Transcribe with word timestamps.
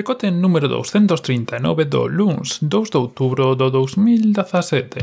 Decote 0.00 0.30
número 0.30 0.66
239 0.66 1.84
do 1.84 2.08
LUNS 2.08 2.60
2 2.62 2.88
de 2.88 2.96
outubro 2.96 3.54
do 3.54 3.68
2017. 3.68 4.96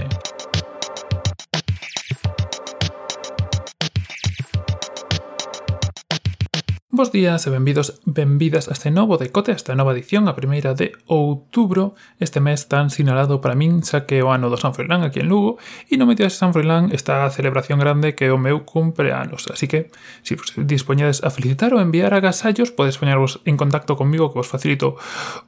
Bos 6.98 7.12
días 7.12 7.46
e 7.46 7.54
benvidos, 7.54 8.02
benvidas 8.10 8.70
a 8.70 8.74
este 8.74 8.90
novo 8.90 9.22
decote, 9.22 9.54
a 9.54 9.56
esta 9.56 9.78
nova 9.78 9.94
edición, 9.94 10.26
a 10.26 10.34
primeira 10.34 10.74
de 10.74 10.98
outubro, 11.06 11.94
este 12.18 12.42
mes 12.42 12.66
tan 12.66 12.90
sinalado 12.90 13.38
para 13.38 13.54
min, 13.54 13.86
xa 13.86 14.10
que 14.10 14.26
o 14.26 14.34
ano 14.34 14.50
do 14.50 14.58
San 14.58 14.74
Froilán 14.74 15.06
aquí 15.06 15.22
en 15.22 15.30
Lugo, 15.30 15.62
e 15.86 15.94
no 16.02 16.10
medio 16.10 16.26
de 16.26 16.34
San 16.34 16.58
Froilán 16.58 16.90
está 16.90 17.22
a 17.22 17.30
celebración 17.30 17.78
grande 17.78 18.18
que 18.18 18.26
é 18.26 18.34
o 18.34 18.42
meu 18.42 18.66
cumpleanos, 18.66 19.46
así 19.54 19.70
que, 19.70 19.94
se 20.26 20.34
si 20.34 20.42
vos 20.42 20.50
dispoñedes 20.58 21.22
a 21.22 21.30
felicitar 21.30 21.70
ou 21.78 21.86
enviar 21.86 22.18
agasallos, 22.18 22.74
podes 22.74 22.98
poñervos 22.98 23.46
en 23.46 23.62
contacto 23.62 23.94
comigo 23.94 24.34
que 24.34 24.42
vos 24.42 24.50
facilito 24.50 24.98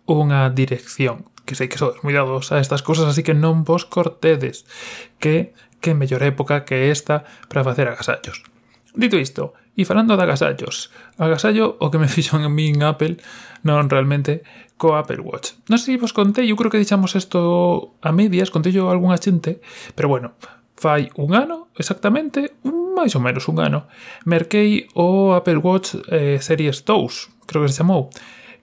unha 0.06 0.54
dirección. 0.54 1.34
Que 1.50 1.58
sei 1.58 1.66
que 1.66 1.82
sodes 1.82 2.06
moi 2.06 2.14
dados 2.14 2.54
a 2.54 2.62
estas 2.62 2.86
cousas, 2.86 3.10
así 3.10 3.26
que 3.26 3.34
non 3.34 3.66
vos 3.66 3.90
cortedes, 3.90 4.70
que 5.18 5.58
que 5.82 5.98
mellor 5.98 6.22
época 6.22 6.62
que 6.62 6.94
esta 6.94 7.26
para 7.50 7.66
facer 7.66 7.90
agasallos. 7.90 8.46
Dito 8.94 9.18
isto, 9.18 9.58
E 9.78 9.86
falando 9.86 10.18
de 10.18 10.24
agasallos, 10.24 10.90
agasallo 11.18 11.78
o 11.80 11.90
que 11.92 12.00
me 12.02 12.10
fixo 12.16 12.38
en 12.40 12.50
min 12.54 12.82
Apple, 12.82 13.18
non 13.64 13.90
realmente, 13.90 14.42
co 14.80 14.96
Apple 14.96 15.20
Watch. 15.20 15.60
Non 15.68 15.78
sei 15.78 16.00
se 16.00 16.02
vos 16.02 16.16
contei, 16.16 16.48
eu 16.48 16.56
creo 16.56 16.72
que 16.72 16.80
dixamos 16.80 17.14
isto 17.14 17.96
a 18.00 18.16
medias, 18.16 18.50
contei 18.50 18.72
yo 18.72 18.88
a 18.88 18.96
algunha 18.96 19.20
xente, 19.20 19.60
pero 19.94 20.08
bueno, 20.08 20.34
fai 20.80 21.12
un 21.20 21.36
ano, 21.36 21.68
exactamente, 21.76 22.56
máis 22.64 23.12
ou 23.14 23.22
menos 23.22 23.52
un 23.52 23.60
ano, 23.60 23.92
merquei 24.24 24.88
o 24.96 25.36
Apple 25.36 25.60
Watch 25.60 26.00
eh, 26.08 26.40
Series 26.40 26.88
2, 26.88 27.46
creo 27.46 27.68
que 27.68 27.72
se 27.72 27.84
chamou, 27.84 28.08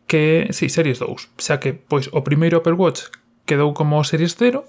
que, 0.08 0.48
si, 0.50 0.72
sí, 0.72 0.80
Series 0.80 0.98
2, 1.04 1.36
xa 1.36 1.60
que, 1.60 1.76
pois, 1.76 2.08
o 2.16 2.24
primeiro 2.24 2.64
Apple 2.64 2.80
Watch 2.80 3.12
quedou 3.44 3.76
como 3.76 4.00
Series 4.02 4.34
0, 4.40 4.64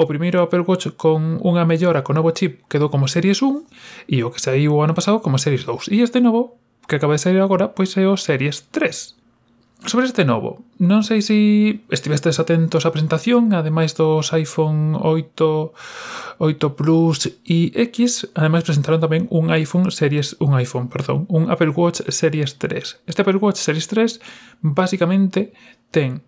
O 0.00 0.08
primeiro 0.08 0.40
Apple 0.40 0.64
Watch 0.64 0.96
con 0.96 1.36
unha 1.44 1.68
mellora 1.68 2.00
co 2.00 2.16
novo 2.16 2.32
chip 2.32 2.64
quedou 2.72 2.88
como 2.88 3.04
Series 3.04 3.44
1 3.44 4.08
e 4.08 4.24
o 4.24 4.32
que 4.32 4.40
saiu 4.40 4.72
o 4.72 4.80
ano 4.80 4.96
pasado 4.96 5.20
como 5.20 5.36
Series 5.36 5.68
2. 5.68 5.92
E 5.92 6.00
este 6.00 6.24
novo, 6.24 6.56
que 6.88 6.96
acaba 6.96 7.12
de 7.12 7.20
sair 7.20 7.36
agora, 7.36 7.76
pois 7.76 7.92
é 8.00 8.08
o 8.08 8.16
Series 8.16 8.64
3. 8.72 9.20
Sobre 9.84 10.08
este 10.08 10.24
novo, 10.24 10.64
non 10.80 11.04
sei 11.04 11.20
se 11.20 11.84
estivestes 11.92 12.40
atentos 12.40 12.88
á 12.88 12.92
presentación, 12.96 13.52
ademais 13.52 13.92
dos 13.92 14.32
iPhone 14.32 14.96
8, 14.96 15.76
8 16.48 16.80
Plus 16.80 17.28
e 17.44 17.68
X, 17.92 18.24
ademais 18.32 18.64
presentaron 18.64 19.04
tamén 19.04 19.28
un 19.28 19.52
iPhone 19.52 19.92
Series, 19.92 20.32
un 20.40 20.56
iPhone, 20.56 20.88
perdón, 20.88 21.28
un 21.28 21.52
Apple 21.52 21.76
Watch 21.76 22.08
Series 22.08 22.56
3. 22.56 23.04
Este 23.04 23.20
Apple 23.20 23.36
Watch 23.36 23.60
Series 23.60 23.84
3 23.84 24.64
basicamente 24.64 25.52
ten 25.92 26.24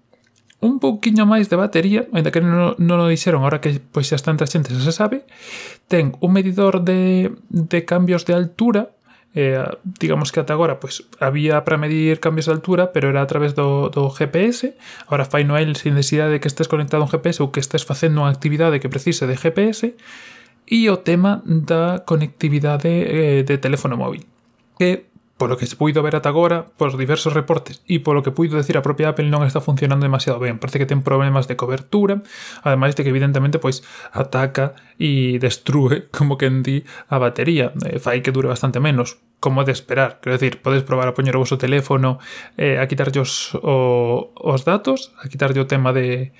un 0.62 0.78
pouquiño 0.78 1.26
máis 1.26 1.50
de 1.50 1.58
batería, 1.58 2.06
ainda 2.14 2.30
que 2.30 2.38
non, 2.38 2.78
non 2.78 3.02
o 3.02 3.10
dixeron, 3.10 3.42
ahora 3.42 3.58
que 3.58 3.82
pois 3.82 4.06
xa 4.06 4.14
está 4.14 4.30
entre 4.30 4.46
a 4.46 4.52
xente, 4.52 4.70
xa 4.70 4.78
se 4.78 4.94
sabe, 4.94 5.26
ten 5.90 6.14
un 6.22 6.30
medidor 6.30 6.86
de, 6.86 7.34
de 7.50 7.82
cambios 7.82 8.22
de 8.22 8.38
altura, 8.38 8.94
eh, 9.34 9.58
digamos 9.82 10.30
que 10.30 10.38
ata 10.38 10.54
agora 10.54 10.78
pois 10.78 11.02
había 11.18 11.66
para 11.66 11.82
medir 11.82 12.22
cambios 12.22 12.46
de 12.46 12.54
altura, 12.54 12.94
pero 12.94 13.10
era 13.10 13.26
a 13.26 13.26
través 13.26 13.58
do, 13.58 13.90
do 13.90 14.06
GPS, 14.06 14.78
ahora 15.10 15.26
fai 15.26 15.42
no 15.42 15.58
el 15.58 15.74
sin 15.74 15.98
necesidade 15.98 16.30
de 16.30 16.40
que 16.40 16.46
estés 16.46 16.70
conectado 16.70 17.02
a 17.02 17.06
un 17.06 17.12
GPS 17.12 17.42
ou 17.42 17.50
que 17.50 17.58
estés 17.58 17.82
facendo 17.82 18.22
unha 18.22 18.30
actividade 18.30 18.78
que 18.78 18.86
precise 18.86 19.26
de 19.26 19.34
GPS, 19.34 19.98
e 20.70 20.78
o 20.86 21.02
tema 21.02 21.42
da 21.42 22.06
conectividade 22.06 22.86
eh, 22.86 23.42
de 23.42 23.56
teléfono 23.58 23.98
móvil, 23.98 24.22
que 24.78 25.10
Polo 25.42 25.56
que 25.56 25.66
se 25.66 25.74
puido 25.74 26.04
ver 26.04 26.14
ata 26.14 26.28
agora, 26.28 26.70
polos 26.78 26.94
diversos 26.94 27.34
reportes 27.34 27.82
e 27.90 27.98
polo 27.98 28.22
que 28.22 28.30
puido 28.30 28.54
decir 28.54 28.78
a 28.78 28.86
propia 28.86 29.10
Apple 29.10 29.26
non 29.26 29.42
está 29.42 29.58
funcionando 29.58 30.06
demasiado 30.06 30.38
ben. 30.38 30.62
Parece 30.62 30.78
que 30.78 30.86
ten 30.86 31.02
problemas 31.02 31.50
de 31.50 31.58
cobertura, 31.58 32.22
ademais 32.62 32.94
de 32.94 33.02
que 33.02 33.10
evidentemente 33.10 33.58
pois 33.58 33.82
ataca 34.14 34.78
e 35.02 35.42
destrue, 35.42 36.06
como 36.14 36.38
que 36.38 36.46
en 36.46 36.62
di, 36.62 36.86
a 37.10 37.18
batería. 37.18 37.74
Eh, 37.82 37.98
fai 37.98 38.22
que 38.22 38.30
dure 38.30 38.46
bastante 38.46 38.78
menos, 38.78 39.18
como 39.42 39.66
de 39.66 39.74
esperar. 39.74 40.22
Quero 40.22 40.38
decir, 40.38 40.62
podes 40.62 40.86
probar 40.86 41.10
a 41.10 41.14
poñer 41.18 41.34
o 41.34 41.42
vosso 41.42 41.58
teléfono 41.58 42.22
eh, 42.54 42.78
a 42.78 42.86
quitarllos 42.86 43.58
o, 43.66 44.30
os 44.38 44.62
datos, 44.62 45.10
a 45.18 45.26
quitarlle 45.26 45.58
o 45.58 45.66
tema 45.66 45.90
de, 45.90 46.30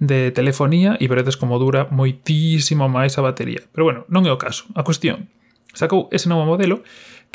de 0.00 0.32
telefonía 0.32 0.96
e 0.96 1.04
veredes 1.12 1.36
como 1.36 1.60
dura 1.60 1.92
moitísimo 1.92 2.88
máis 2.88 3.20
a 3.20 3.20
batería. 3.20 3.68
Pero 3.76 3.84
bueno, 3.84 4.08
non 4.08 4.24
é 4.24 4.32
o 4.32 4.40
caso. 4.40 4.64
A 4.72 4.80
cuestión, 4.80 5.28
sacou 5.76 6.08
ese 6.08 6.32
novo 6.32 6.48
modelo 6.48 6.80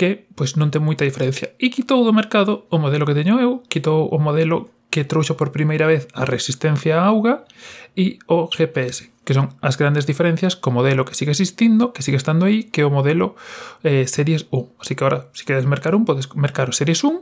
que 0.02 0.26
pois 0.34 0.58
non 0.58 0.74
ten 0.74 0.82
moita 0.82 1.06
diferencia. 1.06 1.54
E 1.62 1.70
quitou 1.70 2.02
do 2.02 2.10
mercado 2.10 2.66
o 2.74 2.82
modelo 2.82 3.06
que 3.06 3.14
teño 3.14 3.38
eu, 3.38 3.62
quitou 3.70 4.10
o 4.10 4.18
modelo 4.18 4.74
que 4.90 5.06
trouxo 5.06 5.38
por 5.38 5.54
primeira 5.54 5.86
vez 5.86 6.10
a 6.18 6.26
resistencia 6.26 6.98
á 6.98 7.06
auga 7.06 7.46
e 7.94 8.18
o 8.26 8.50
GPS, 8.50 9.14
que 9.22 9.38
son 9.38 9.54
as 9.62 9.78
grandes 9.78 10.10
diferencias 10.10 10.58
co 10.58 10.74
modelo 10.74 11.06
que 11.06 11.14
sigue 11.14 11.30
existindo, 11.30 11.94
que 11.94 12.02
sigue 12.02 12.18
estando 12.18 12.50
aí, 12.50 12.66
que 12.66 12.82
é 12.82 12.86
o 12.90 12.90
modelo 12.90 13.38
eh, 13.86 14.10
Series 14.10 14.50
1. 14.50 14.82
Así 14.82 14.98
que 14.98 15.06
ahora, 15.06 15.30
se 15.38 15.46
si 15.46 15.46
queres 15.46 15.70
mercar 15.70 15.94
un, 15.94 16.02
podes 16.02 16.26
mercar 16.34 16.66
o 16.66 16.74
Series 16.74 17.06
1, 17.06 17.22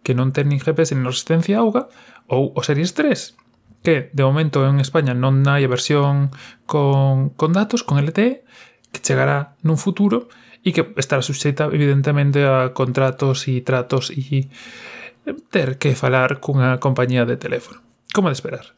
que 0.00 0.16
non 0.16 0.32
ten 0.32 0.48
nin 0.48 0.64
GPS 0.64 0.96
nin 0.96 1.04
resistencia 1.04 1.60
á 1.60 1.62
auga, 1.62 1.92
ou 2.24 2.56
o 2.56 2.60
Series 2.64 2.96
3, 2.96 3.84
que 3.84 4.08
de 4.16 4.24
momento 4.24 4.64
en 4.64 4.80
España 4.80 5.12
non 5.12 5.44
hai 5.44 5.60
a 5.60 5.68
versión 5.68 6.32
con, 6.64 7.36
con 7.36 7.52
datos, 7.52 7.84
con 7.84 8.00
LTE, 8.00 8.48
que 8.96 9.04
chegará 9.04 9.60
nun 9.60 9.76
futuro, 9.76 10.32
e 10.64 10.72
que 10.72 10.96
estará 10.96 11.20
suxeita 11.20 11.68
evidentemente 11.68 12.42
a 12.48 12.72
contratos 12.72 13.44
e 13.46 13.60
tratos 13.60 14.08
e 14.10 14.48
eh, 14.48 15.36
ter 15.52 15.76
que 15.76 15.92
falar 15.92 16.40
cunha 16.40 16.80
compañía 16.80 17.28
de 17.28 17.36
teléfono. 17.36 17.84
Como 18.16 18.32
de 18.32 18.36
esperar. 18.36 18.72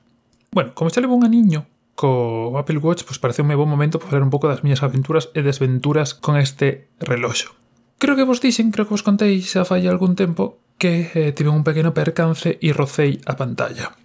Bueno, 0.51 0.75
como 0.75 0.91
xa 0.91 1.01
levo 1.01 1.15
un 1.15 1.25
aniño 1.25 1.71
co 1.97 2.53
Apple 2.61 2.79
Watch, 2.79 3.09
pois 3.09 3.19
parece 3.19 3.41
un 3.41 3.49
bon 3.57 3.67
momento 3.73 3.97
para 3.99 4.13
falar 4.13 4.23
un 4.23 4.31
pouco 4.31 4.47
das 4.53 4.61
miñas 4.61 4.85
aventuras 4.85 5.33
e 5.33 5.41
desventuras 5.41 6.13
con 6.13 6.37
este 6.37 6.93
reloxo. 7.01 7.57
Creo 7.97 8.15
que 8.15 8.29
vos 8.29 8.45
dixen, 8.45 8.69
creo 8.69 8.85
que 8.85 8.95
vos 8.95 9.07
contei 9.07 9.41
xa 9.41 9.65
fai 9.65 9.89
algún 9.89 10.13
tempo 10.13 10.61
que 10.77 11.09
eh, 11.17 11.33
tive 11.33 11.49
un 11.49 11.65
pequeno 11.65 11.97
percance 11.97 12.61
e 12.61 12.69
rocei 12.77 13.19
a 13.25 13.35
pantalla. 13.41 13.97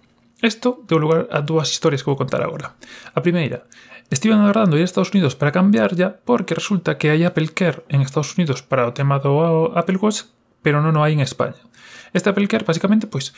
Isto 0.42 0.82
deu 0.90 0.98
lugar 0.98 1.30
a 1.30 1.38
dúas 1.38 1.70
historias 1.70 2.02
que 2.02 2.10
vou 2.10 2.18
contar 2.18 2.42
agora. 2.42 2.74
A 3.14 3.22
primeira, 3.22 3.62
estiven 4.10 4.42
agardando 4.42 4.74
ir 4.74 4.82
a 4.82 4.90
Estados 4.90 5.14
Unidos 5.14 5.38
para 5.38 5.54
cambiarlla 5.54 6.18
porque 6.26 6.58
resulta 6.58 6.98
que 6.98 7.14
hai 7.14 7.22
Apple 7.22 7.54
Care 7.54 7.86
en 7.86 8.02
Estados 8.02 8.34
Unidos 8.34 8.58
para 8.58 8.90
o 8.90 8.92
tema 8.92 9.22
do 9.22 9.70
Apple 9.78 10.02
Watch, 10.02 10.26
pero 10.66 10.82
non 10.82 10.98
o 10.98 11.06
hai 11.06 11.14
en 11.14 11.22
España. 11.22 11.62
Este 12.10 12.26
Apple 12.26 12.50
Care, 12.50 12.66
basicamente, 12.66 13.06
pois, 13.06 13.30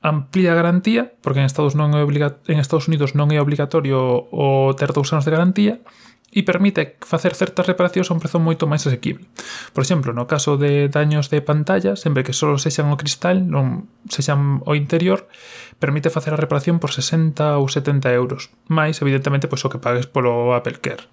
amplía 0.00 0.52
a 0.52 0.58
garantía, 0.58 1.12
porque 1.20 1.44
en 1.44 1.46
Estados, 1.46 1.76
non 1.76 1.92
é 1.94 2.00
obliga... 2.00 2.40
en 2.48 2.58
Estados 2.58 2.88
Unidos 2.88 3.12
non 3.12 3.30
é 3.30 3.38
obligatorio 3.38 4.26
o 4.32 4.72
ter 4.74 4.90
dous 4.90 5.12
anos 5.12 5.28
de 5.28 5.36
garantía, 5.36 5.84
e 6.32 6.40
permite 6.48 6.96
facer 7.04 7.36
certas 7.36 7.68
reparacións 7.68 8.08
a 8.08 8.16
un 8.16 8.20
prezo 8.24 8.40
moito 8.40 8.64
máis 8.64 8.88
asequible. 8.88 9.28
Por 9.76 9.84
exemplo, 9.84 10.16
no 10.16 10.24
caso 10.24 10.56
de 10.56 10.88
daños 10.88 11.28
de 11.28 11.44
pantalla, 11.44 11.92
sempre 11.92 12.24
que 12.24 12.32
só 12.32 12.56
sexan 12.56 12.88
o 12.88 12.96
cristal, 12.96 13.44
non 13.44 13.92
sexan 14.08 14.64
o 14.64 14.72
interior, 14.72 15.28
permite 15.76 16.08
facer 16.08 16.32
a 16.32 16.40
reparación 16.40 16.80
por 16.80 16.96
60 16.96 17.60
ou 17.60 17.68
70 17.68 18.08
euros, 18.16 18.48
máis, 18.72 18.96
evidentemente, 19.04 19.44
pois, 19.44 19.60
o 19.60 19.68
que 19.68 19.76
pagues 19.76 20.08
polo 20.08 20.56
Apple 20.56 20.80
Care. 20.80 21.04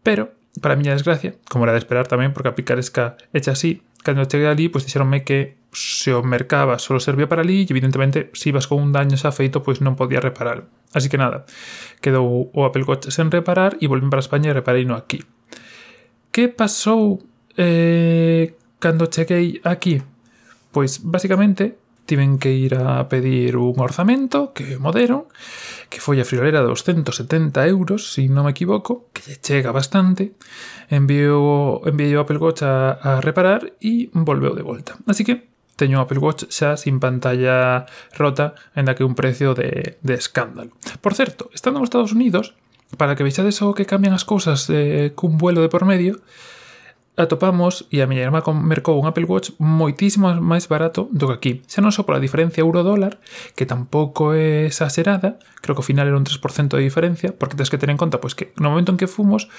Pero, 0.00 0.32
para 0.64 0.72
a 0.72 0.80
miña 0.80 0.96
desgracia, 0.96 1.36
como 1.52 1.68
era 1.68 1.76
de 1.76 1.84
esperar 1.84 2.08
tamén, 2.08 2.32
porque 2.32 2.48
a 2.48 2.56
Picaresca 2.56 3.20
hecha 3.36 3.52
así, 3.52 3.84
cando 4.02 4.24
cheguei 4.26 4.48
ali, 4.48 4.68
pois 4.68 4.84
dixeronme 4.84 5.24
que 5.24 5.60
se 5.72 6.12
o 6.12 6.22
mercaba 6.22 6.78
só 6.78 6.98
servía 6.98 7.28
para 7.28 7.42
ali 7.42 7.62
e 7.62 7.70
evidentemente 7.70 8.30
se 8.34 8.50
ibas 8.50 8.66
con 8.66 8.82
un 8.82 8.90
daño 8.90 9.14
xa 9.14 9.30
feito 9.30 9.62
pois 9.62 9.78
non 9.80 9.94
podía 9.94 10.18
reparalo. 10.18 10.66
Así 10.90 11.06
que 11.06 11.20
nada, 11.20 11.46
quedou 12.02 12.50
o 12.50 12.60
Apple 12.66 12.84
Watch 12.84 13.14
sen 13.14 13.30
reparar 13.30 13.78
e 13.78 13.86
volvín 13.86 14.10
para 14.10 14.24
España 14.24 14.50
e 14.50 14.56
reparei 14.56 14.82
no 14.82 14.98
aquí. 14.98 15.22
Que 16.34 16.50
pasou 16.50 17.22
eh, 17.54 18.54
cando 18.82 19.06
cheguei 19.06 19.62
aquí? 19.62 20.02
Pois 20.74 21.02
basicamente 21.02 21.79
tiven 22.10 22.42
que 22.42 22.50
ir 22.50 22.74
a 22.74 23.06
pedir 23.06 23.54
un 23.54 23.78
orzamento 23.78 24.50
que 24.50 24.82
moderon, 24.82 25.30
que 25.86 26.02
foi 26.02 26.18
a 26.18 26.26
friolera 26.26 26.58
dos 26.58 26.82
170 26.82 27.62
euros, 27.70 28.10
se 28.10 28.26
si 28.26 28.28
non 28.28 28.50
me 28.50 28.50
equivoco, 28.50 29.06
que 29.14 29.22
lle 29.30 29.38
chega 29.38 29.70
bastante, 29.70 30.34
enviou, 30.90 31.86
enviou 31.86 32.26
Apple 32.26 32.42
Watch 32.42 32.66
a, 32.66 32.98
a 32.98 33.22
reparar 33.22 33.78
e 33.78 34.10
volveu 34.10 34.58
de 34.58 34.66
volta. 34.66 34.98
Así 35.06 35.22
que 35.22 35.46
teño 35.78 36.02
o 36.02 36.04
Apple 36.04 36.18
Watch 36.18 36.50
xa 36.50 36.74
sin 36.74 36.98
pantalla 36.98 37.86
rota, 38.18 38.58
en 38.74 38.90
que 38.90 39.06
un 39.06 39.14
precio 39.14 39.54
de, 39.54 40.02
de 40.02 40.14
escándalo. 40.18 40.74
Por 40.98 41.14
certo, 41.14 41.46
estando 41.54 41.78
nos 41.78 41.94
Estados 41.94 42.10
Unidos, 42.10 42.58
para 42.98 43.14
que 43.14 43.22
vexades 43.22 43.62
o 43.62 43.70
que 43.70 43.86
cambian 43.86 44.18
as 44.18 44.26
cousas 44.26 44.66
eh, 44.66 45.14
cun 45.14 45.38
vuelo 45.38 45.62
de 45.62 45.70
por 45.70 45.86
medio, 45.86 46.18
atopamos, 47.16 47.86
e 47.90 48.00
a 48.00 48.08
miña 48.08 48.24
irmá 48.24 48.40
mercou 48.54 48.96
un 48.96 49.06
Apple 49.06 49.26
Watch 49.26 49.52
moitísimo 49.58 50.30
máis 50.40 50.70
barato 50.70 51.10
do 51.10 51.28
que 51.28 51.36
aquí. 51.36 51.52
Xa 51.66 51.82
non 51.82 51.90
só 51.90 52.06
pola 52.06 52.22
diferencia 52.22 52.62
euro-dólar, 52.62 53.18
que 53.58 53.66
tampouco 53.66 54.32
é 54.32 54.70
exagerada, 54.70 55.40
creo 55.60 55.74
que 55.74 55.82
ao 55.82 55.88
final 55.88 56.06
era 56.06 56.16
un 56.16 56.24
3% 56.24 56.76
de 56.76 56.82
diferencia, 56.82 57.34
porque 57.34 57.58
tens 57.58 57.68
que 57.68 57.78
ter 57.80 57.90
en 57.90 57.98
conta 57.98 58.22
pois 58.22 58.38
que 58.38 58.54
no 58.56 58.70
momento 58.72 58.94
en 58.94 58.98
que 58.98 59.10
fomos, 59.10 59.50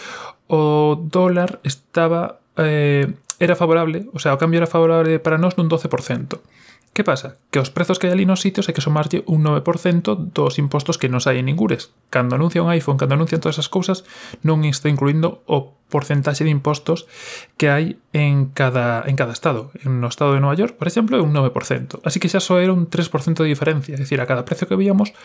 o 0.48 0.96
dólar 0.98 1.60
estaba... 1.64 2.40
Eh, 2.58 3.08
era 3.42 3.56
favorable, 3.58 4.06
o 4.14 4.22
sea, 4.22 4.38
o 4.38 4.38
cambio 4.38 4.62
era 4.62 4.70
favorable 4.70 5.18
para 5.18 5.42
nós 5.42 5.58
nun 5.58 5.66
12%. 5.66 6.38
Que 6.94 7.06
pasa? 7.06 7.38
Que 7.52 7.60
os 7.64 7.72
prezos 7.72 8.00
que 8.04 8.12
hai 8.12 8.14
ali 8.14 8.28
nos 8.28 8.44
sitios 8.44 8.68
hai 8.68 8.76
que 8.76 8.84
somarlle 8.84 9.24
un 9.24 9.48
9% 9.48 9.64
dos 10.36 10.60
impostos 10.60 11.00
que 11.00 11.08
nos 11.08 11.24
hai 11.24 11.40
en 11.40 11.48
ningures. 11.48 11.96
Cando 12.12 12.36
anuncia 12.36 12.60
un 12.60 12.68
iPhone, 12.68 13.00
cando 13.00 13.16
anuncian 13.16 13.40
todas 13.40 13.56
esas 13.56 13.72
cousas, 13.72 14.04
non 14.44 14.68
está 14.68 14.92
incluindo 14.92 15.40
o 15.48 15.72
porcentaxe 15.88 16.44
de 16.44 16.52
impostos 16.52 17.08
que 17.56 17.72
hai 17.72 17.96
en 18.12 18.52
cada, 18.52 19.08
en 19.08 19.16
cada 19.16 19.32
estado. 19.32 19.72
En 19.88 20.04
o 20.04 20.12
estado 20.12 20.36
de 20.36 20.44
Nova 20.44 20.60
York, 20.60 20.76
por 20.76 20.92
exemplo, 20.92 21.16
é 21.16 21.24
un 21.24 21.32
9%. 21.32 22.04
Así 22.04 22.20
que 22.20 22.28
xa 22.28 22.44
só 22.44 22.60
era 22.60 22.76
un 22.76 22.92
3% 22.92 23.40
de 23.40 23.48
diferencia. 23.48 23.96
É 23.96 24.00
dicir, 24.00 24.20
a 24.20 24.28
cada 24.28 24.44
precio 24.44 24.68
que 24.68 24.76
víamos, 24.76 25.16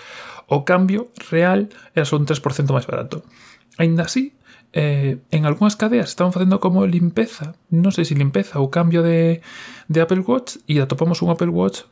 o 0.46 0.62
cambio 0.62 1.10
real 1.34 1.66
era 1.98 2.06
só 2.06 2.14
un 2.14 2.30
3% 2.30 2.70
máis 2.70 2.86
barato. 2.86 3.26
Ainda 3.74 4.06
así, 4.06 4.38
eh, 4.72 5.18
en 5.30 5.46
algunhas 5.46 5.76
cadeas 5.76 6.08
estaban 6.10 6.32
facendo 6.32 6.60
como 6.60 6.86
limpeza, 6.86 7.54
non 7.70 7.92
sei 7.92 8.04
se 8.04 8.18
limpeza 8.18 8.58
ou 8.58 8.72
cambio 8.72 9.04
de, 9.04 9.44
de 9.90 9.98
Apple 10.00 10.24
Watch 10.24 10.62
e 10.66 10.80
atopamos 10.80 11.22
un 11.22 11.30
Apple 11.30 11.52
Watch 11.52 11.86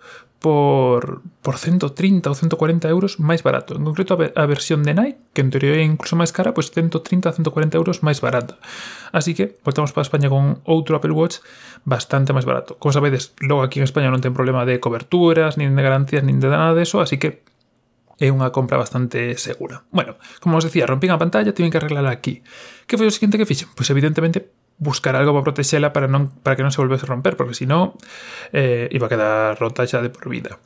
por, 0.44 1.22
por 1.40 1.56
130 1.56 2.28
ou 2.28 2.36
140 2.36 2.84
euros 2.92 3.16
máis 3.16 3.40
barato. 3.40 3.72
En 3.72 3.88
concreto 3.88 4.12
a, 4.12 4.20
ver, 4.20 4.30
a 4.36 4.44
versión 4.44 4.84
de 4.84 4.92
Nike, 4.92 5.16
que 5.32 5.40
en 5.40 5.48
teoría 5.48 5.80
é 5.80 5.88
incluso 5.88 6.20
máis 6.20 6.36
cara, 6.36 6.52
pois 6.52 6.68
pues 6.68 6.84
130 6.84 7.32
a 7.32 7.32
140 7.32 7.80
euros 7.80 8.04
máis 8.04 8.20
barata. 8.20 8.60
Así 9.08 9.32
que 9.32 9.56
voltamos 9.64 9.96
para 9.96 10.04
España 10.04 10.28
con 10.28 10.60
outro 10.68 11.00
Apple 11.00 11.16
Watch 11.16 11.40
bastante 11.88 12.36
máis 12.36 12.44
barato. 12.44 12.76
Como 12.76 12.92
sabedes, 12.92 13.32
logo 13.40 13.64
aquí 13.64 13.80
en 13.80 13.88
España 13.88 14.12
non 14.12 14.20
ten 14.20 14.36
problema 14.36 14.68
de 14.68 14.76
coberturas, 14.84 15.56
nin 15.56 15.72
de 15.72 15.80
garantías, 15.80 16.20
nin 16.20 16.36
de 16.36 16.52
nada 16.52 16.76
de 16.76 16.84
eso, 16.84 17.00
así 17.00 17.16
que 17.16 17.40
é 18.18 18.30
unha 18.30 18.50
compra 18.54 18.78
bastante 18.78 19.34
segura. 19.40 19.82
Bueno, 19.90 20.16
como 20.38 20.58
os 20.58 20.64
decía, 20.66 20.86
rompín 20.86 21.10
a 21.10 21.18
pantalla, 21.18 21.54
tiven 21.54 21.70
que 21.70 21.78
arreglarla 21.78 22.14
aquí. 22.14 22.46
Que 22.86 22.98
foi 22.98 23.10
o 23.10 23.14
seguinte 23.14 23.38
que 23.38 23.48
fixen? 23.48 23.70
Pois 23.74 23.90
evidentemente 23.90 24.54
buscar 24.78 25.14
algo 25.16 25.32
para 25.32 25.46
protexela 25.50 25.92
para, 25.92 26.06
non, 26.10 26.30
para 26.42 26.58
que 26.58 26.66
non 26.66 26.74
se 26.74 26.82
volvese 26.82 27.06
a 27.06 27.10
romper, 27.10 27.38
porque 27.38 27.54
senón 27.54 27.94
eh, 28.50 28.90
iba 28.90 29.06
a 29.06 29.12
quedar 29.12 29.58
rota 29.58 29.86
xa 29.86 30.02
de 30.02 30.10
por 30.10 30.26
vida. 30.30 30.58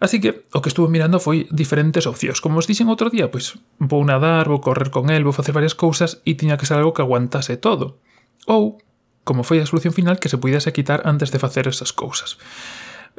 Así 0.00 0.18
que 0.18 0.48
o 0.56 0.64
que 0.64 0.72
estuve 0.72 0.88
mirando 0.88 1.20
foi 1.20 1.44
diferentes 1.52 2.08
opcións. 2.08 2.40
Como 2.40 2.56
os 2.56 2.64
dixen 2.64 2.88
outro 2.88 3.12
día, 3.12 3.28
pois 3.28 3.60
vou 3.76 4.00
nadar, 4.02 4.48
vou 4.48 4.64
correr 4.64 4.88
con 4.88 5.12
el, 5.12 5.22
vou 5.28 5.36
facer 5.36 5.52
varias 5.52 5.76
cousas 5.76 6.24
e 6.24 6.34
tiña 6.40 6.56
que 6.56 6.64
ser 6.64 6.80
algo 6.80 6.96
que 6.96 7.04
aguantase 7.04 7.60
todo. 7.60 8.00
Ou, 8.48 8.80
como 9.28 9.44
foi 9.44 9.60
a 9.60 9.68
solución 9.68 9.92
final, 9.92 10.16
que 10.16 10.32
se 10.32 10.40
pudiese 10.40 10.72
quitar 10.72 11.04
antes 11.04 11.28
de 11.28 11.38
facer 11.38 11.68
esas 11.68 11.92
cousas. 11.92 12.40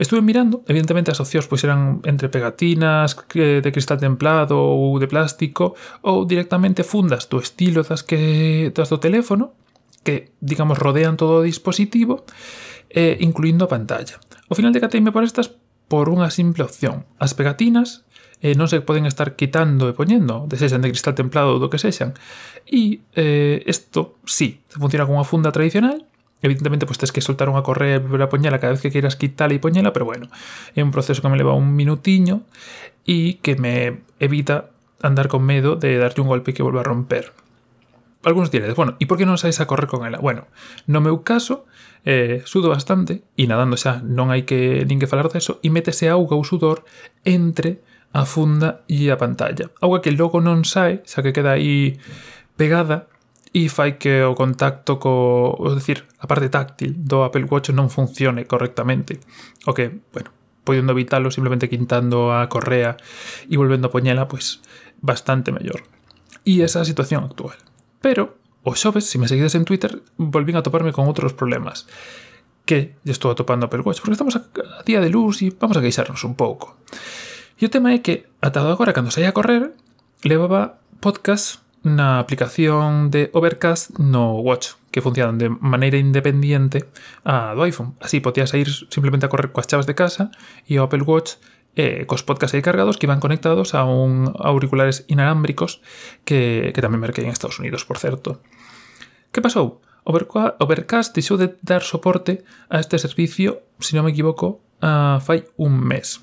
Estuve 0.02 0.26
mirando, 0.26 0.66
evidentemente 0.66 1.14
as 1.14 1.22
opcións 1.22 1.46
pois 1.46 1.62
eran 1.62 2.02
entre 2.10 2.26
pegatinas 2.26 3.14
eh, 3.38 3.62
de 3.62 3.70
cristal 3.70 4.02
templado 4.02 4.58
ou 4.58 4.98
de 4.98 5.06
plástico 5.06 5.78
ou 6.02 6.26
directamente 6.26 6.82
fundas 6.82 7.30
do 7.30 7.38
estilo 7.38 7.86
das 7.86 8.02
que 8.02 8.74
das 8.74 8.90
do 8.90 8.98
teléfono 8.98 9.54
que, 10.02 10.34
digamos, 10.42 10.82
rodean 10.82 11.22
todo 11.22 11.46
o 11.46 11.46
dispositivo 11.46 12.26
eh, 12.90 13.22
incluindo 13.22 13.70
a 13.70 13.70
pantalla. 13.70 14.18
O 14.50 14.58
final 14.58 14.74
decateime 14.74 15.14
por 15.14 15.22
estas 15.22 15.54
por 15.86 16.10
unha 16.10 16.34
simple 16.34 16.66
opción. 16.66 17.06
As 17.22 17.38
pegatinas 17.38 18.02
eh, 18.42 18.58
non 18.58 18.66
se 18.66 18.82
poden 18.82 19.06
estar 19.06 19.38
quitando 19.38 19.86
e 19.86 19.94
poñendo, 19.94 20.50
desexan 20.50 20.82
de 20.82 20.90
cristal 20.90 21.14
templado 21.14 21.54
ou 21.54 21.62
do 21.62 21.70
que 21.70 21.78
sexan. 21.78 22.18
E 22.66 23.06
eh, 23.14 23.62
isto, 23.70 24.18
sí, 24.26 24.66
funciona 24.66 25.06
con 25.06 25.22
unha 25.22 25.30
funda 25.30 25.54
tradicional, 25.54 26.10
Evidentemente, 26.42 26.86
pues 26.86 26.98
tens 26.98 27.14
que 27.14 27.22
soltar 27.22 27.50
unha 27.54 27.62
correa 27.62 28.02
para 28.02 28.30
poñela 28.30 28.58
cada 28.58 28.74
vez 28.74 28.82
que 28.82 28.90
queiras 28.90 29.14
quitala 29.14 29.54
e 29.54 29.62
poñela, 29.62 29.94
pero 29.94 30.10
bueno, 30.10 30.28
é 30.74 30.82
un 30.82 30.90
proceso 30.90 31.22
que 31.22 31.30
me 31.30 31.38
leva 31.38 31.54
un 31.54 31.78
minutiño 31.78 32.42
e 33.06 33.38
que 33.46 33.54
me 33.58 34.02
evita 34.18 34.74
andar 35.06 35.30
con 35.30 35.46
medo 35.46 35.78
de 35.78 36.02
darlle 36.02 36.22
un 36.22 36.30
golpe 36.30 36.54
que 36.58 36.66
volva 36.66 36.82
a 36.82 36.88
romper. 36.88 37.34
Algunos 38.24 38.50
diredes, 38.50 38.76
bueno, 38.76 38.98
e 39.02 39.10
por 39.10 39.18
que 39.18 39.26
non 39.26 39.38
saís 39.38 39.58
a 39.62 39.70
correr 39.70 39.90
con 39.90 40.06
ela? 40.06 40.22
Bueno, 40.22 40.46
no 40.86 41.02
meu 41.02 41.26
caso, 41.26 41.66
eh, 42.06 42.42
sudo 42.46 42.70
bastante 42.70 43.22
e 43.38 43.46
nadando 43.46 43.78
xa 43.78 44.02
non 44.02 44.34
hai 44.34 44.46
que 44.46 44.86
nin 44.90 44.98
que 45.02 45.10
falar 45.10 45.30
deso 45.30 45.62
e 45.62 45.70
métese 45.70 46.10
auga 46.10 46.38
ou 46.38 46.46
sudor 46.46 46.86
entre 47.26 47.82
a 48.14 48.26
funda 48.26 48.82
e 48.90 49.10
a 49.14 49.18
pantalla. 49.18 49.70
Auga 49.82 50.02
que 50.02 50.14
logo 50.14 50.42
non 50.42 50.66
sae, 50.66 51.06
xa 51.06 51.22
que 51.22 51.34
queda 51.34 51.58
aí 51.58 52.02
pegada 52.58 53.11
e 53.52 53.68
fai 53.68 54.00
que 54.00 54.24
o 54.24 54.32
contacto 54.36 54.96
co, 54.96 55.56
ou 55.60 55.76
decir, 55.76 56.08
a 56.24 56.26
parte 56.28 56.48
táctil 56.48 56.96
do 56.96 57.28
Apple 57.28 57.48
Watch 57.52 57.76
non 57.76 57.92
funcione 57.92 58.48
correctamente. 58.48 59.20
O 59.68 59.76
que, 59.76 59.92
bueno, 60.16 60.32
podendo 60.64 60.96
evitarlo 60.96 61.32
simplemente 61.32 61.68
quintando 61.68 62.32
a 62.32 62.48
correa 62.48 62.96
e 63.52 63.60
volvendo 63.60 63.92
a 63.92 63.94
poñela, 63.94 64.32
pois, 64.32 64.64
pues, 64.64 65.00
bastante 65.04 65.52
mellor. 65.52 65.84
E 66.48 66.64
esa 66.64 66.80
é 66.80 66.88
a 66.88 66.90
situación 66.90 67.28
actual. 67.28 67.60
Pero, 68.00 68.40
o 68.64 68.72
xoves, 68.78 69.10
se 69.10 69.20
me 69.20 69.28
seguides 69.28 69.58
en 69.60 69.68
Twitter, 69.68 70.00
volvín 70.16 70.56
a 70.56 70.64
toparme 70.64 70.96
con 70.96 71.10
outros 71.12 71.36
problemas 71.36 71.90
que 72.64 72.96
lle 73.04 73.12
estou 73.12 73.34
atopando 73.34 73.66
Apple 73.66 73.84
Watch, 73.84 74.00
porque 74.00 74.16
estamos 74.16 74.38
a, 74.38 74.46
a 74.80 74.84
día 74.86 75.02
de 75.02 75.10
luz 75.10 75.42
e 75.42 75.52
vamos 75.52 75.76
a 75.76 75.84
queixarnos 75.84 76.24
un 76.24 76.38
pouco. 76.38 76.78
E 77.58 77.66
o 77.66 77.74
tema 77.74 77.94
é 77.94 78.00
que, 78.00 78.30
atado 78.42 78.70
agora, 78.70 78.94
cando 78.94 79.12
saía 79.12 79.34
a 79.34 79.38
correr, 79.38 79.74
levaba 80.24 80.82
podcast 81.02 81.61
na 81.84 82.20
aplicación 82.20 83.10
de 83.10 83.30
Overcast 83.34 83.98
no 83.98 84.38
Watch, 84.38 84.78
que 84.92 85.02
funcionan 85.02 85.38
de 85.38 85.50
maneira 85.50 85.98
independente 85.98 86.86
a 87.26 87.54
do 87.58 87.66
iPhone. 87.66 87.98
Así 88.02 88.22
podías 88.22 88.54
ir 88.54 88.70
simplemente 88.90 89.26
a 89.26 89.32
correr 89.34 89.52
coas 89.52 89.66
chaves 89.66 89.90
de 89.90 89.98
casa 89.98 90.30
e 90.70 90.78
o 90.78 90.86
Apple 90.86 91.02
Watch 91.02 91.42
eh, 91.76 92.06
cos 92.06 92.24
podcasts 92.24 92.54
aí 92.54 92.62
cargados 92.62 92.98
que 93.00 93.08
iban 93.08 93.24
conectados 93.24 93.74
a 93.74 93.88
un 93.88 94.30
auriculares 94.38 95.06
inalámbricos 95.08 95.82
que, 96.28 96.72
que 96.76 96.84
tamén 96.84 97.02
merquei 97.02 97.26
en 97.26 97.34
Estados 97.34 97.58
Unidos, 97.58 97.88
por 97.88 97.98
certo. 97.98 98.44
Que 99.32 99.42
pasou? 99.42 99.82
Overcast 100.04 101.14
deixou 101.14 101.38
de 101.38 101.56
dar 101.62 101.86
soporte 101.86 102.44
a 102.68 102.82
este 102.82 102.98
servicio, 102.98 103.64
se 103.80 103.96
non 103.96 104.06
me 104.06 104.12
equivoco, 104.12 104.62
a 104.82 105.22
fai 105.24 105.48
un 105.58 105.78
mes. 105.78 106.20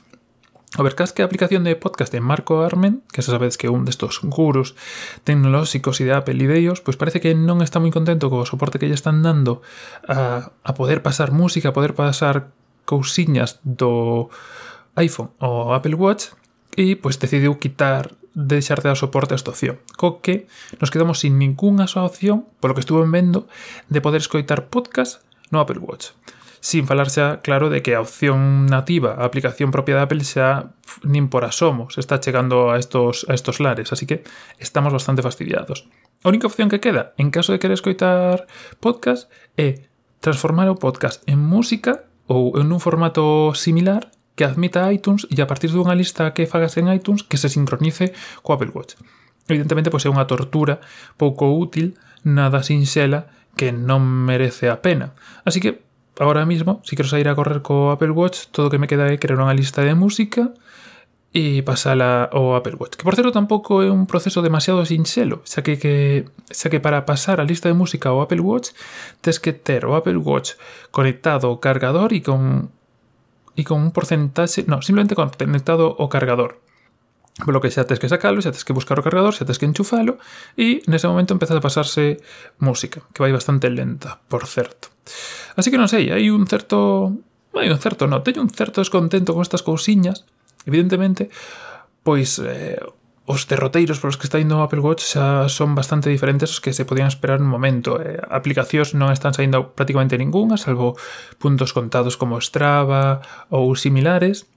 Overcast 0.76 1.12
que 1.12 1.16
que 1.16 1.22
a 1.22 1.26
aplicación 1.26 1.64
de 1.64 1.76
podcast 1.76 2.12
de 2.12 2.20
Marco 2.20 2.60
Armen, 2.60 3.00
que 3.08 3.24
xa 3.24 3.32
sabedes 3.32 3.56
que 3.56 3.68
é 3.68 3.72
un 3.72 3.88
destos 3.88 4.20
gurus 4.20 4.76
tecnolóxicos 5.24 5.96
e 6.00 6.04
de 6.04 6.12
Apple 6.12 6.36
e 6.36 6.44
de 6.44 6.60
ellos, 6.60 6.84
pois 6.84 7.00
parece 7.00 7.24
que 7.24 7.32
non 7.32 7.64
está 7.64 7.80
moi 7.80 7.88
contento 7.88 8.28
co 8.28 8.44
soporte 8.44 8.76
que 8.76 8.84
lle 8.84 8.98
están 8.98 9.24
dando 9.24 9.64
a, 10.04 10.52
a 10.52 10.72
poder 10.76 11.00
pasar 11.00 11.32
música, 11.32 11.72
a 11.72 11.76
poder 11.76 11.96
pasar 11.96 12.52
cousiñas 12.84 13.64
do 13.64 14.28
iPhone 15.00 15.32
ou 15.40 15.72
Apple 15.72 15.96
Watch 15.96 16.36
e 16.76 17.00
pois 17.00 17.16
decidiu 17.16 17.56
quitar 17.56 18.12
deixar 18.36 18.84
de 18.84 18.92
dar 18.92 19.00
soporte 19.00 19.32
a 19.32 19.40
esta 19.40 19.56
opción. 19.56 19.80
Co 19.96 20.20
que 20.20 20.52
nos 20.84 20.92
quedamos 20.92 21.24
sin 21.24 21.40
ninguna 21.40 21.88
soa 21.88 22.04
opción, 22.04 22.44
polo 22.60 22.76
que 22.76 22.84
estuve 22.84 23.08
vendo, 23.08 23.48
de 23.88 24.04
poder 24.04 24.20
escoitar 24.20 24.68
podcast 24.68 25.24
no 25.48 25.64
Apple 25.64 25.80
Watch 25.80 26.12
sin 26.60 26.86
falarse, 26.86 27.40
claro, 27.42 27.70
de 27.70 27.82
que 27.82 27.94
a 27.94 28.00
opción 28.00 28.66
nativa, 28.66 29.14
a 29.18 29.24
aplicación 29.24 29.70
propia 29.70 29.96
de 29.96 30.02
Apple, 30.02 30.24
xa 30.24 30.74
nin 31.04 31.28
por 31.28 31.44
asomo, 31.44 31.90
se 31.90 32.00
está 32.00 32.20
chegando 32.20 32.70
a 32.70 32.78
estos, 32.78 33.26
a 33.28 33.34
estos 33.34 33.60
lares, 33.60 33.92
así 33.92 34.06
que 34.06 34.24
estamos 34.58 34.92
bastante 34.92 35.22
fastidiados. 35.22 35.86
A 36.24 36.28
única 36.28 36.46
opción 36.46 36.68
que 36.68 36.80
queda, 36.80 37.14
en 37.16 37.30
caso 37.30 37.52
de 37.52 37.58
querer 37.58 37.78
escoitar 37.78 38.46
podcast, 38.80 39.30
é 39.54 39.86
transformar 40.18 40.66
o 40.68 40.80
podcast 40.80 41.22
en 41.30 41.38
música 41.38 42.10
ou 42.26 42.58
en 42.58 42.74
un 42.74 42.82
formato 42.82 43.54
similar 43.54 44.10
que 44.34 44.46
admita 44.46 44.90
iTunes 44.92 45.26
e 45.30 45.38
a 45.42 45.50
partir 45.50 45.70
dunha 45.70 45.98
lista 45.98 46.34
que 46.34 46.50
fagas 46.50 46.78
en 46.78 46.90
iTunes 46.90 47.26
que 47.26 47.38
se 47.38 47.50
sincronice 47.50 48.14
co 48.42 48.54
Apple 48.54 48.70
Watch. 48.74 48.98
Evidentemente, 49.50 49.90
pois 49.90 50.06
é 50.06 50.12
unha 50.12 50.26
tortura 50.26 50.82
pouco 51.18 51.50
útil, 51.54 51.98
nada 52.22 52.62
sinxela, 52.62 53.30
que 53.58 53.74
non 53.74 54.02
merece 54.02 54.70
a 54.70 54.78
pena. 54.78 55.18
Así 55.42 55.58
que 55.58 55.87
ahora 56.18 56.44
mismo, 56.44 56.82
si 56.84 56.96
quero 56.96 57.08
sair 57.08 57.28
a 57.28 57.34
correr 57.34 57.62
co 57.62 57.90
Apple 57.90 58.10
Watch, 58.10 58.50
todo 58.50 58.66
o 58.66 58.70
que 58.70 58.78
me 58.78 58.90
queda 58.90 59.06
é 59.08 59.18
crear 59.18 59.38
unha 59.38 59.54
lista 59.54 59.86
de 59.86 59.94
música 59.94 60.50
e 61.32 61.62
pasala 61.62 62.26
ao 62.32 62.56
Apple 62.56 62.76
Watch. 62.80 62.96
Que 62.96 63.04
por 63.04 63.14
certo 63.14 63.30
tampouco 63.30 63.84
é 63.84 63.90
un 63.92 64.08
proceso 64.08 64.42
demasiado 64.42 64.82
sinxelo, 64.82 65.44
xa 65.44 65.62
que, 65.62 65.78
que, 65.78 66.78
para 66.80 67.04
pasar 67.06 67.38
a 67.38 67.46
lista 67.46 67.68
de 67.68 67.76
música 67.76 68.10
ao 68.10 68.20
Apple 68.24 68.42
Watch 68.42 68.74
tes 69.20 69.38
que 69.38 69.52
ter 69.52 69.86
o 69.86 69.94
Apple 69.94 70.18
Watch 70.18 70.56
conectado 70.90 71.46
ao 71.46 71.60
cargador 71.62 72.12
e 72.12 72.20
con 72.24 72.72
e 73.58 73.66
con 73.66 73.82
un 73.82 73.90
porcentaxe, 73.90 74.62
no, 74.70 74.78
simplemente 74.82 75.18
conectado 75.18 75.98
ao 75.98 76.06
cargador. 76.06 76.62
Polo 77.38 77.62
que 77.62 77.70
xa 77.70 77.86
tes 77.86 78.02
que 78.02 78.10
sacalo, 78.10 78.42
xa 78.42 78.50
tes 78.50 78.66
que 78.66 78.74
buscar 78.74 78.98
o 78.98 79.04
cargador, 79.06 79.30
xa 79.30 79.46
tes 79.46 79.62
que 79.62 79.68
enchufalo 79.68 80.18
e 80.58 80.82
nese 80.90 81.06
momento 81.06 81.34
empeza 81.34 81.54
a 81.54 81.62
pasarse 81.62 82.18
música, 82.58 83.06
que 83.14 83.22
vai 83.22 83.30
bastante 83.30 83.70
lenta, 83.70 84.18
por 84.26 84.46
certo. 84.50 84.90
Así 85.54 85.70
que 85.70 85.78
non 85.78 85.86
sei, 85.86 86.10
hai 86.10 86.34
un 86.34 86.50
certo... 86.50 87.14
Hai 87.54 87.70
un 87.70 87.80
certo, 87.80 88.10
non, 88.10 88.22
teño 88.26 88.42
un 88.42 88.50
certo 88.50 88.82
descontento 88.82 89.34
con 89.34 89.42
estas 89.42 89.62
cousiñas, 89.62 90.26
evidentemente, 90.66 91.30
pois 92.02 92.38
eh, 92.42 92.78
os 93.28 93.44
derroteiros 93.44 94.00
polos 94.00 94.16
que 94.16 94.24
está 94.24 94.40
indo 94.40 94.56
o 94.56 94.64
Apple 94.64 94.80
Watch 94.80 95.04
xa 95.04 95.52
son 95.52 95.76
bastante 95.76 96.08
diferentes 96.08 96.48
os 96.48 96.64
que 96.64 96.72
se 96.72 96.88
podían 96.88 97.12
esperar 97.12 97.44
no 97.44 97.52
momento. 97.52 98.00
Eh, 98.00 98.16
aplicacións 98.24 98.96
non 98.96 99.12
están 99.12 99.36
saindo 99.36 99.76
prácticamente 99.76 100.16
ningunha, 100.16 100.56
salvo 100.56 100.96
puntos 101.36 101.76
contados 101.76 102.16
como 102.16 102.40
Strava 102.40 103.20
ou 103.52 103.76
similares, 103.76 104.48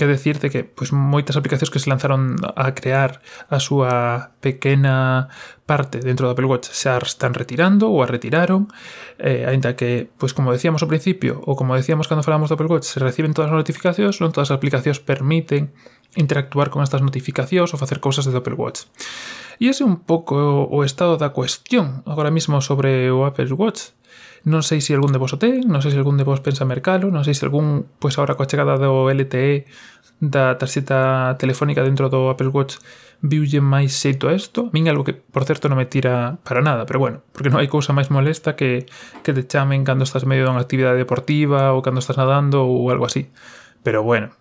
que 0.00 0.08
decirte 0.08 0.48
que 0.48 0.64
pois 0.64 0.96
moitas 0.96 1.36
aplicacións 1.36 1.68
que 1.68 1.76
se 1.76 1.92
lanzaron 1.92 2.40
a 2.40 2.72
crear 2.72 3.20
a 3.52 3.60
súa 3.60 4.32
pequena 4.40 5.28
parte 5.68 6.00
dentro 6.00 6.24
do 6.24 6.32
Apple 6.32 6.48
Watch 6.48 6.72
xa 6.72 6.96
están 7.04 7.36
retirando 7.36 7.92
ou 7.92 8.00
a 8.00 8.08
retiraron, 8.08 8.72
eh, 9.20 9.44
aínda 9.44 9.76
que, 9.76 10.08
pois 10.16 10.32
como 10.32 10.56
decíamos 10.56 10.80
ao 10.80 10.88
principio, 10.88 11.44
ou 11.44 11.52
como 11.52 11.76
decíamos 11.76 12.08
cando 12.08 12.24
falamos 12.24 12.48
do 12.48 12.56
Apple 12.56 12.72
Watch, 12.72 12.88
se 12.88 12.96
reciben 12.96 13.36
todas 13.36 13.52
as 13.52 13.60
notificacións, 13.60 14.24
non 14.24 14.32
todas 14.32 14.48
as 14.48 14.56
aplicacións 14.56 15.04
permiten 15.04 15.76
interactuar 16.16 16.72
con 16.72 16.80
estas 16.80 17.04
notificacións 17.04 17.68
ou 17.70 17.78
facer 17.78 18.00
cousas 18.00 18.24
desde 18.24 18.40
Apple 18.40 18.56
Watch. 18.56 18.88
E 19.60 19.68
ese 19.68 19.84
é 19.84 19.86
un 19.86 20.00
pouco 20.00 20.64
o 20.64 20.80
estado 20.88 21.20
da 21.20 21.36
cuestión 21.36 22.00
agora 22.08 22.32
mesmo 22.32 22.64
sobre 22.64 23.12
o 23.12 23.28
Apple 23.28 23.52
Watch. 23.52 23.92
Non 24.48 24.64
sei 24.64 24.80
se 24.80 24.96
algún 24.96 25.12
de 25.12 25.20
vos 25.20 25.36
o 25.36 25.38
ten, 25.38 25.68
non 25.68 25.84
sei 25.84 25.92
se 25.92 26.00
algún 26.00 26.16
de 26.16 26.24
vos 26.24 26.40
pensa 26.40 26.64
mercalo, 26.64 27.12
non 27.12 27.24
sei 27.28 27.36
se 27.36 27.44
algún, 27.44 27.84
pois 28.00 28.16
agora 28.16 28.40
coa 28.40 28.48
chegada 28.48 28.80
do 28.80 29.12
LTE 29.12 29.68
da 30.20 30.56
tarxeta 30.56 31.36
telefónica 31.36 31.84
dentro 31.84 32.08
do 32.08 32.32
Apple 32.32 32.52
Watch 32.52 32.80
viulle 33.20 33.60
máis 33.60 33.92
xeito 33.92 34.28
a 34.28 34.36
isto. 34.36 34.68
A 34.68 34.72
min 34.72 34.88
algo 34.88 35.04
que, 35.04 35.12
por 35.12 35.44
certo, 35.44 35.68
non 35.68 35.76
me 35.76 35.88
tira 35.88 36.40
para 36.40 36.64
nada, 36.64 36.88
pero 36.88 37.00
bueno, 37.00 37.20
porque 37.36 37.52
non 37.52 37.60
hai 37.60 37.68
cousa 37.68 37.92
máis 37.92 38.08
molesta 38.08 38.56
que, 38.56 38.88
que 39.20 39.36
te 39.36 39.44
chamen 39.44 39.84
cando 39.84 40.08
estás 40.08 40.24
medio 40.24 40.48
dunha 40.48 40.64
actividade 40.64 40.96
deportiva 40.96 41.76
ou 41.76 41.84
cando 41.84 42.00
estás 42.00 42.16
nadando 42.16 42.64
ou 42.64 42.88
algo 42.88 43.04
así. 43.04 43.28
Pero 43.84 44.00
bueno, 44.00 44.32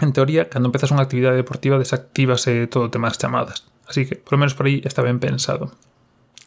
en 0.00 0.12
teoría, 0.12 0.48
cando 0.48 0.72
empezas 0.72 0.92
unha 0.92 1.04
actividade 1.04 1.36
deportiva 1.36 1.76
desactivase 1.76 2.64
todo 2.72 2.88
o 2.88 2.92
tema 2.92 3.12
das 3.12 3.20
chamadas. 3.20 3.68
Así 3.84 4.08
que, 4.08 4.16
por 4.16 4.36
lo 4.36 4.40
menos 4.40 4.56
por 4.56 4.64
aí, 4.64 4.80
está 4.84 5.04
ben 5.04 5.20
pensado 5.20 5.76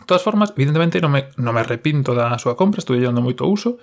todas 0.08 0.24
formas, 0.24 0.56
evidentemente 0.56 1.04
non 1.04 1.12
me, 1.12 1.30
non 1.36 1.52
me 1.54 1.62
arrepinto 1.62 2.16
da 2.16 2.40
súa 2.40 2.56
compra, 2.56 2.80
estou 2.80 2.96
dando 2.96 3.20
moito 3.20 3.44
uso, 3.46 3.78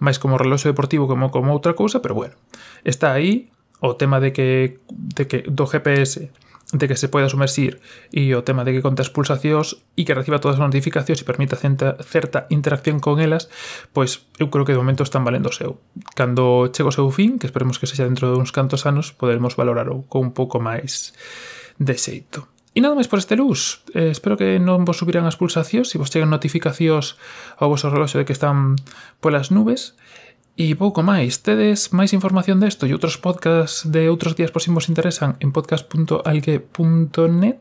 máis 0.00 0.16
como 0.16 0.40
reloxo 0.40 0.72
deportivo 0.72 1.04
como 1.04 1.28
como 1.28 1.52
outra 1.52 1.76
cousa, 1.76 2.00
pero 2.00 2.16
bueno, 2.16 2.34
está 2.82 3.12
aí 3.12 3.52
o 3.84 3.94
tema 3.94 4.18
de 4.18 4.32
que, 4.32 4.80
de 4.88 5.28
que 5.28 5.44
do 5.44 5.68
GPS 5.68 6.32
de 6.72 6.88
que 6.88 6.96
se 6.96 7.06
poida 7.06 7.28
sumersir 7.28 7.78
e 8.10 8.34
o 8.34 8.42
tema 8.42 8.66
de 8.66 8.74
que 8.74 8.82
conta 8.82 9.04
as 9.04 9.12
pulsacións 9.12 9.86
e 9.94 10.02
que 10.02 10.18
reciba 10.18 10.42
todas 10.42 10.58
as 10.58 10.64
notificacións 10.66 11.22
e 11.22 11.28
permita 11.28 11.54
certa, 11.54 11.94
certa 12.02 12.50
interacción 12.50 12.98
con 12.98 13.22
elas, 13.22 13.46
pois 13.94 14.26
eu 14.42 14.50
creo 14.50 14.66
que 14.66 14.74
de 14.74 14.82
momento 14.82 15.06
están 15.06 15.22
valendo 15.22 15.52
o 15.52 15.54
seu. 15.54 15.78
Cando 16.18 16.66
chego 16.74 16.90
o 16.90 16.96
seu 16.96 17.06
fin, 17.14 17.38
que 17.38 17.46
esperemos 17.46 17.78
que 17.78 17.86
sexa 17.86 18.02
dentro 18.02 18.34
de 18.34 18.42
uns 18.42 18.50
cantos 18.50 18.82
anos, 18.82 19.14
poderemos 19.14 19.54
valorarou 19.54 20.10
con 20.10 20.26
un 20.26 20.32
pouco 20.34 20.58
máis 20.58 21.14
de 21.78 21.94
xeito. 21.94 22.55
E 22.76 22.84
nada 22.84 22.92
máis 22.92 23.08
por 23.08 23.16
este 23.16 23.40
luz. 23.40 23.80
Eh, 23.96 24.12
espero 24.12 24.36
que 24.36 24.60
non 24.60 24.84
vos 24.84 25.00
subiran 25.00 25.24
as 25.24 25.40
pulsacións, 25.40 25.88
se 25.88 25.96
vos 25.96 26.12
chegan 26.12 26.28
notificacións 26.28 27.16
ao 27.56 27.72
vosso 27.72 27.88
reloxo 27.88 28.20
de 28.20 28.28
que 28.28 28.36
están 28.36 28.76
polas 29.24 29.48
nubes. 29.48 29.96
E 30.56 30.72
pouco 30.72 31.04
máis, 31.04 31.44
tedes 31.44 31.92
máis 31.92 32.16
información 32.16 32.64
desto 32.64 32.88
e 32.88 32.96
outros 32.96 33.20
podcasts 33.20 33.84
de 33.92 34.08
outros 34.08 34.40
días 34.40 34.48
por 34.48 34.64
si 34.64 34.72
vos 34.72 34.88
interesan 34.88 35.36
en 35.44 35.52
podcast.algue.net 35.52 37.60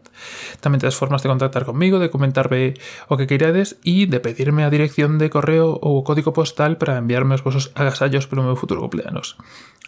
Tamén 0.63 0.79
tedes 0.79 0.95
formas 0.95 1.19
de 1.19 1.27
contactar 1.27 1.67
comigo, 1.67 1.99
de 1.99 2.07
comentarme 2.07 2.79
o 3.11 3.19
que 3.19 3.27
queirades 3.27 3.75
e 3.83 4.07
de 4.07 4.23
pedirme 4.23 4.63
a 4.63 4.71
dirección 4.71 5.19
de 5.19 5.27
correo 5.27 5.75
ou 5.75 5.99
o 5.99 6.07
código 6.07 6.31
postal 6.31 6.79
para 6.79 6.95
enviarme 6.95 7.35
os 7.35 7.43
vosos 7.43 7.75
agasallos 7.75 8.31
pelo 8.31 8.47
meu 8.47 8.55
futuro 8.55 8.79
cumpleanos. 8.79 9.35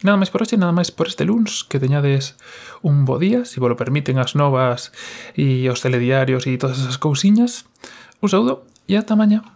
Nada 0.03 0.19
máis 0.19 0.27
por 0.27 0.43
hoxe, 0.43 0.59
nada 0.59 0.75
máis 0.75 0.91
por 0.91 1.07
este 1.07 1.23
luns, 1.23 1.63
que 1.63 1.79
teñades 1.79 2.35
un 2.83 3.07
bo 3.07 3.23
día, 3.23 3.47
se 3.47 3.55
si 3.55 3.63
vos 3.63 3.71
lo 3.71 3.79
permiten 3.79 4.19
as 4.19 4.35
novas 4.35 4.91
e 5.31 5.63
os 5.71 5.79
telediarios 5.79 6.43
e 6.43 6.59
todas 6.59 6.75
esas 6.75 6.99
cousiñas. 6.99 7.71
Un 8.19 8.27
saúdo 8.27 8.67
e 8.83 8.99
ata 8.99 9.15
mañá. 9.15 9.47